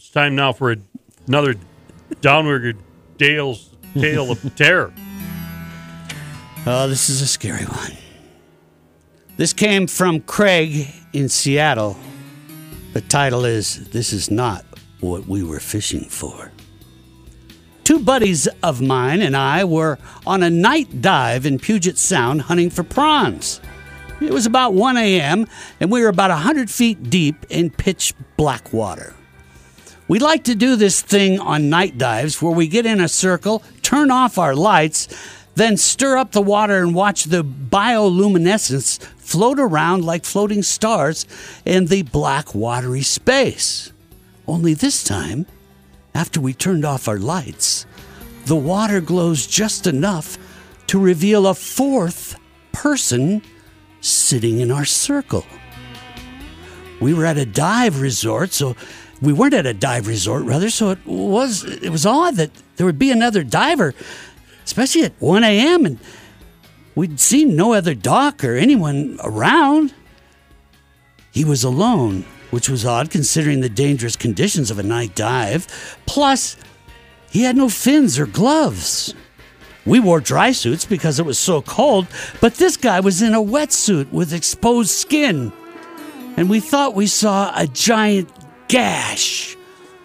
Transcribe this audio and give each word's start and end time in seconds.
It's 0.00 0.08
time 0.08 0.34
now 0.34 0.54
for 0.54 0.72
a, 0.72 0.76
another 1.28 1.56
downward 2.22 2.78
Dale's 3.18 3.68
tale 3.92 4.30
of 4.30 4.56
terror. 4.56 4.94
Oh, 6.64 6.88
this 6.88 7.10
is 7.10 7.20
a 7.20 7.26
scary 7.26 7.66
one. 7.66 7.92
This 9.36 9.52
came 9.52 9.86
from 9.86 10.20
Craig 10.20 10.88
in 11.12 11.28
Seattle. 11.28 11.98
The 12.94 13.02
title 13.02 13.44
is 13.44 13.90
This 13.90 14.14
Is 14.14 14.30
Not 14.30 14.64
What 15.00 15.26
We 15.26 15.42
Were 15.42 15.60
Fishing 15.60 16.04
For. 16.04 16.50
Two 17.84 17.98
buddies 17.98 18.48
of 18.62 18.80
mine 18.80 19.20
and 19.20 19.36
I 19.36 19.64
were 19.64 19.98
on 20.26 20.42
a 20.42 20.48
night 20.48 21.02
dive 21.02 21.44
in 21.44 21.58
Puget 21.58 21.98
Sound 21.98 22.40
hunting 22.40 22.70
for 22.70 22.84
prawns. 22.84 23.60
It 24.22 24.32
was 24.32 24.46
about 24.46 24.72
1 24.72 24.96
a.m., 24.96 25.46
and 25.78 25.92
we 25.92 26.00
were 26.00 26.08
about 26.08 26.30
100 26.30 26.70
feet 26.70 27.10
deep 27.10 27.44
in 27.50 27.68
pitch 27.68 28.14
black 28.38 28.72
water. 28.72 29.14
We 30.10 30.18
like 30.18 30.42
to 30.44 30.56
do 30.56 30.74
this 30.74 31.00
thing 31.00 31.38
on 31.38 31.70
night 31.70 31.96
dives 31.96 32.42
where 32.42 32.52
we 32.52 32.66
get 32.66 32.84
in 32.84 33.00
a 33.00 33.06
circle, 33.06 33.62
turn 33.80 34.10
off 34.10 34.38
our 34.38 34.56
lights, 34.56 35.06
then 35.54 35.76
stir 35.76 36.16
up 36.16 36.32
the 36.32 36.42
water 36.42 36.82
and 36.82 36.96
watch 36.96 37.26
the 37.26 37.44
bioluminescence 37.44 39.00
float 39.00 39.60
around 39.60 40.04
like 40.04 40.24
floating 40.24 40.64
stars 40.64 41.26
in 41.64 41.86
the 41.86 42.02
black 42.02 42.56
watery 42.56 43.02
space. 43.02 43.92
Only 44.48 44.74
this 44.74 45.04
time, 45.04 45.46
after 46.12 46.40
we 46.40 46.54
turned 46.54 46.84
off 46.84 47.06
our 47.06 47.20
lights, 47.20 47.86
the 48.46 48.56
water 48.56 49.00
glows 49.00 49.46
just 49.46 49.86
enough 49.86 50.36
to 50.88 50.98
reveal 50.98 51.46
a 51.46 51.54
fourth 51.54 52.36
person 52.72 53.42
sitting 54.00 54.58
in 54.58 54.72
our 54.72 54.84
circle. 54.84 55.46
We 57.00 57.14
were 57.14 57.26
at 57.26 57.38
a 57.38 57.46
dive 57.46 58.00
resort, 58.00 58.52
so 58.52 58.74
we 59.22 59.32
weren't 59.32 59.54
at 59.54 59.66
a 59.66 59.74
dive 59.74 60.06
resort 60.06 60.44
rather, 60.44 60.70
so 60.70 60.90
it 60.90 60.98
was 61.06 61.64
it 61.64 61.90
was 61.90 62.06
odd 62.06 62.36
that 62.36 62.50
there 62.76 62.86
would 62.86 62.98
be 62.98 63.10
another 63.10 63.44
diver, 63.44 63.94
especially 64.64 65.04
at 65.04 65.12
1 65.18 65.44
a.m. 65.44 65.86
and 65.86 65.98
we'd 66.94 67.20
seen 67.20 67.56
no 67.56 67.74
other 67.74 67.94
dock 67.94 68.42
or 68.44 68.56
anyone 68.56 69.18
around. 69.22 69.92
He 71.32 71.44
was 71.44 71.62
alone, 71.62 72.24
which 72.50 72.68
was 72.68 72.84
odd 72.84 73.10
considering 73.10 73.60
the 73.60 73.68
dangerous 73.68 74.16
conditions 74.16 74.70
of 74.70 74.78
a 74.78 74.82
night 74.82 75.14
dive. 75.14 75.98
Plus, 76.06 76.56
he 77.30 77.42
had 77.42 77.56
no 77.56 77.68
fins 77.68 78.18
or 78.18 78.26
gloves. 78.26 79.14
We 79.86 80.00
wore 80.00 80.20
dry 80.20 80.52
suits 80.52 80.84
because 80.84 81.18
it 81.18 81.26
was 81.26 81.38
so 81.38 81.62
cold, 81.62 82.06
but 82.40 82.56
this 82.56 82.76
guy 82.76 83.00
was 83.00 83.22
in 83.22 83.34
a 83.34 83.42
wetsuit 83.42 84.10
with 84.12 84.32
exposed 84.32 84.90
skin. 84.90 85.52
And 86.36 86.50
we 86.50 86.60
thought 86.60 86.94
we 86.94 87.06
saw 87.06 87.52
a 87.56 87.66
giant 87.66 88.28
gash 88.70 89.56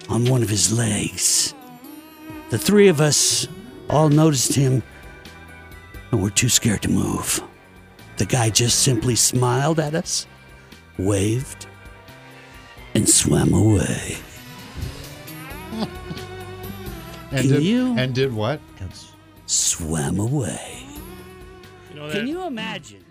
on 0.09 0.25
one 0.25 0.41
of 0.41 0.49
his 0.49 0.73
legs. 0.77 1.53
The 2.49 2.58
three 2.58 2.88
of 2.88 2.99
us 3.02 3.47
all 3.89 4.09
noticed 4.09 4.53
him 4.55 4.81
and 6.11 6.22
were 6.22 6.30
too 6.31 6.49
scared 6.49 6.81
to 6.83 6.89
move. 6.89 7.41
The 8.17 8.25
guy 8.25 8.49
just 8.49 8.80
simply 8.80 9.16
smiled 9.16 9.80
at 9.80 9.94
us, 9.94 10.25
waved, 10.97 11.67
and 12.94 13.07
swam 13.07 13.53
away. 13.53 14.17
And 17.31 17.41
Can 17.50 17.55
did, 17.55 17.63
you- 17.63 17.95
And 17.97 18.16
did 18.16 18.31
what? 18.31 18.61
Swam 19.47 20.19
away. 20.19 20.85
You 21.89 21.95
know, 22.00 22.09
Can 22.11 22.27
you 22.27 22.45
imagine? 22.47 23.03